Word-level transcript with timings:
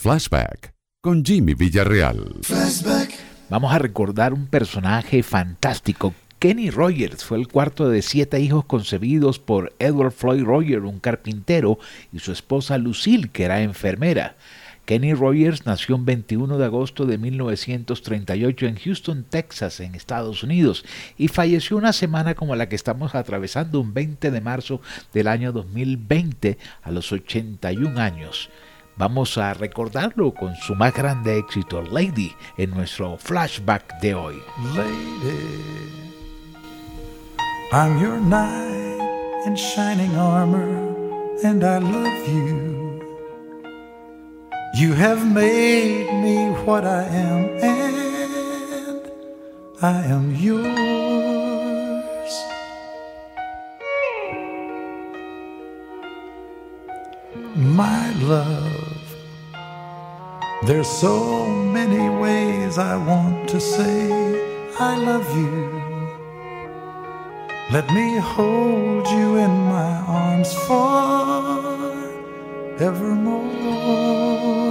Flashback 0.00 0.72
con 1.02 1.22
Jimmy 1.22 1.52
Villarreal. 1.52 2.40
Vamos 3.50 3.70
a 3.70 3.78
recordar 3.78 4.32
un 4.32 4.46
personaje 4.46 5.22
fantástico. 5.22 6.14
Kenny 6.38 6.70
Rogers 6.70 7.22
fue 7.22 7.36
el 7.36 7.48
cuarto 7.48 7.90
de 7.90 8.00
siete 8.00 8.40
hijos 8.40 8.64
concebidos 8.64 9.38
por 9.38 9.74
Edward 9.78 10.12
Floyd 10.12 10.42
Rogers, 10.42 10.84
un 10.84 11.00
carpintero, 11.00 11.78
y 12.14 12.20
su 12.20 12.32
esposa 12.32 12.78
Lucille, 12.78 13.28
que 13.28 13.44
era 13.44 13.60
enfermera. 13.60 14.36
Kenny 14.86 15.12
Rogers 15.12 15.66
nació 15.66 15.96
el 15.96 16.04
21 16.04 16.56
de 16.56 16.64
agosto 16.64 17.04
de 17.04 17.18
1938 17.18 18.66
en 18.68 18.76
Houston, 18.76 19.26
Texas, 19.28 19.80
en 19.80 19.94
Estados 19.94 20.42
Unidos, 20.42 20.82
y 21.18 21.28
falleció 21.28 21.76
una 21.76 21.92
semana 21.92 22.34
como 22.34 22.56
la 22.56 22.70
que 22.70 22.76
estamos 22.76 23.14
atravesando, 23.14 23.78
un 23.78 23.92
20 23.92 24.30
de 24.30 24.40
marzo 24.40 24.80
del 25.12 25.28
año 25.28 25.52
2020, 25.52 26.56
a 26.80 26.90
los 26.90 27.12
81 27.12 28.00
años. 28.00 28.48
Vamos 29.00 29.38
a 29.38 29.54
recordarlo 29.54 30.34
con 30.34 30.54
su 30.56 30.74
más 30.74 30.92
grande 30.92 31.38
éxito, 31.38 31.80
Lady, 31.80 32.36
en 32.58 32.68
nuestro 32.72 33.16
flashback 33.16 33.98
de 34.02 34.14
hoy. 34.14 34.34
Lady, 34.76 36.04
I'm 37.72 37.98
your 37.98 38.20
knight 38.20 39.00
in 39.46 39.56
shining 39.56 40.14
armor, 40.16 40.68
and 41.42 41.64
I 41.64 41.78
love 41.78 42.28
you. 42.28 43.00
You 44.74 44.92
have 44.92 45.24
made 45.24 46.12
me 46.22 46.50
what 46.66 46.84
I 46.84 47.04
am, 47.04 47.48
and 47.62 49.00
I 49.80 50.04
am 50.12 50.36
yours. 50.36 50.70
My 57.56 58.12
love, 58.20 58.79
there's 60.66 60.88
so 60.88 61.46
many 61.48 62.08
ways 62.20 62.76
I 62.78 62.96
want 62.96 63.48
to 63.48 63.60
say 63.60 64.10
I 64.78 64.96
love 64.96 65.36
you. 65.36 65.80
Let 67.72 67.88
me 67.90 68.18
hold 68.18 69.06
you 69.08 69.36
in 69.36 69.50
my 69.68 69.92
arms 70.06 70.52
forevermore. 72.78 74.69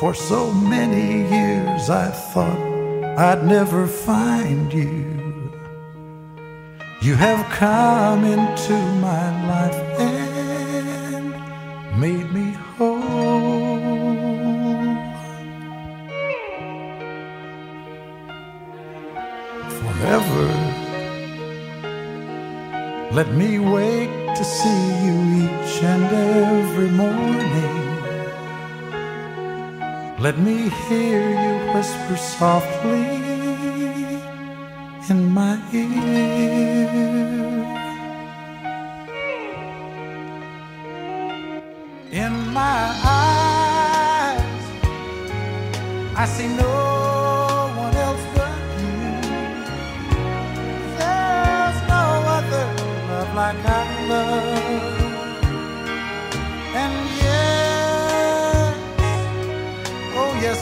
For 0.00 0.14
so 0.14 0.50
many 0.50 1.28
years 1.30 1.90
I 1.90 2.08
thought 2.10 2.58
I'd 3.18 3.44
never 3.44 3.86
find 3.86 4.72
you. 4.72 5.04
You 7.02 7.14
have 7.14 7.44
come 7.52 8.24
into 8.24 8.72
my 9.00 9.46
life 9.46 10.00
and 10.00 11.34
made 12.00 12.32
me 12.32 12.52
whole. 12.76 13.02
Forever, 19.78 20.48
let 23.12 23.28
me 23.34 23.58
wake 23.58 24.21
to 24.34 24.44
see 24.44 24.82
you 25.04 25.16
each 25.44 25.82
and 25.82 26.04
every 26.04 26.90
morning. 26.90 27.92
Let 30.18 30.38
me 30.38 30.70
hear 30.88 31.20
you 31.44 31.52
whisper 31.74 32.16
softly 32.16 33.04
in 35.10 35.20
my 35.34 35.58
ear. 35.72 36.92
In 42.12 42.34
my 42.52 42.80
eyes, 43.04 44.62
I 46.22 46.24
see 46.34 46.48
no 46.64 46.72
one 47.84 47.94
else 48.06 48.24
but 48.36 48.56
you. 48.78 48.98
There's 50.98 51.78
no 51.94 52.04
other 52.36 52.66
love 53.08 53.34
like 53.34 53.64
I 53.66 53.81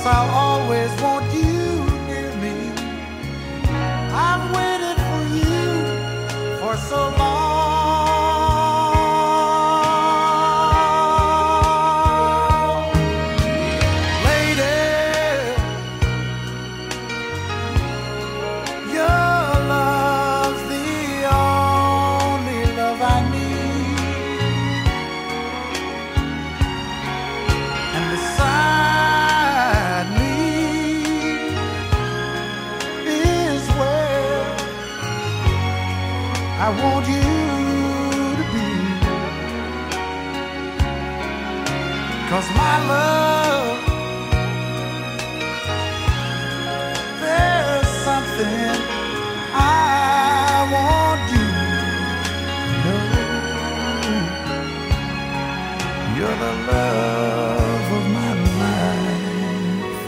I'll 0.06 0.31
always 0.31 0.91
want 1.03 1.31
you 1.34 1.84
near 2.09 2.34
me. 2.37 2.72
I've 4.12 4.44
waited 4.56 4.99
for 5.09 5.22
you 5.37 6.59
for 6.59 6.77
so 6.77 7.15
long. 7.19 7.40
I 36.62 36.69
want 36.69 37.06
you 37.09 37.22
to 38.38 38.44
be. 38.53 38.69
Cause 42.28 42.48
my 42.62 42.76
love, 42.93 43.78
there's 47.22 47.88
something 48.04 48.76
I 49.54 50.69
want 50.75 51.21
you 51.32 51.48
to 52.66 52.72
know. 52.84 53.04
You're 56.16 56.38
the 56.44 56.54
love 56.72 57.88
of 57.98 58.04
my 58.19 58.32
life. 58.60 60.00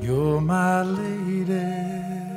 You're 0.00 0.40
my 0.40 0.82
lady. 0.82 2.27